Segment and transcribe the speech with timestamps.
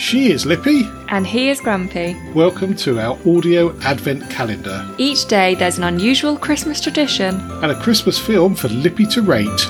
[0.00, 0.88] She is Lippy.
[1.08, 2.16] And he is Grumpy.
[2.32, 7.34] Welcome to our audio advent calendar Each day there's an unusual Christmas tradition.
[7.62, 9.60] and a Christmas film for Lippy to rate.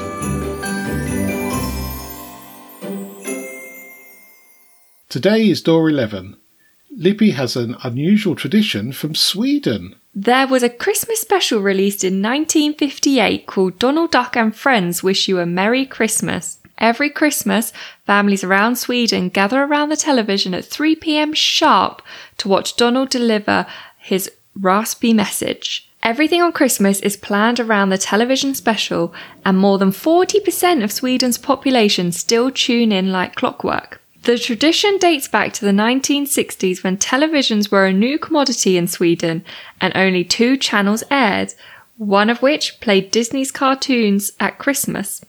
[5.08, 6.36] Today is door 11.
[6.96, 9.96] Lippy has an unusual tradition from Sweden.
[10.14, 15.40] There was a Christmas special released in 1958 called Donald Duck and Friends Wish You
[15.40, 16.59] a Merry Christmas.
[16.80, 17.72] Every Christmas,
[18.06, 22.00] families around Sweden gather around the television at 3 pm sharp
[22.38, 23.66] to watch Donald deliver
[23.98, 25.88] his raspy message.
[26.02, 29.12] Everything on Christmas is planned around the television special,
[29.44, 34.00] and more than 40% of Sweden's population still tune in like clockwork.
[34.22, 39.44] The tradition dates back to the 1960s when televisions were a new commodity in Sweden
[39.80, 41.52] and only two channels aired,
[41.98, 45.22] one of which played Disney's cartoons at Christmas.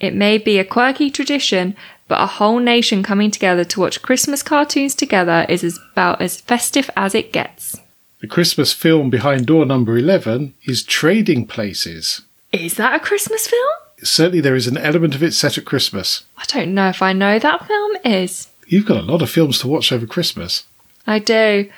[0.00, 1.76] It may be a quirky tradition,
[2.06, 6.40] but a whole nation coming together to watch Christmas cartoons together is as- about as
[6.40, 7.76] festive as it gets.
[8.20, 12.22] The Christmas film behind door number 11 is Trading Places.
[12.52, 13.68] Is that a Christmas film?
[14.02, 16.22] Certainly, there is an element of it set at Christmas.
[16.36, 18.48] I don't know if I know that film is.
[18.66, 20.64] You've got a lot of films to watch over Christmas.
[21.06, 21.68] I do.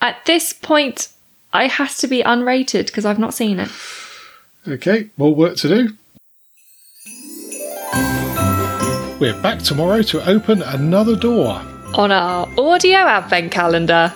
[0.00, 1.08] At this point,
[1.52, 3.70] I has to be unrated because I've not seen it.
[4.66, 5.96] Okay, more work to do.
[9.20, 11.62] We're back tomorrow to open another door.
[11.94, 14.12] On our audio advent calendar.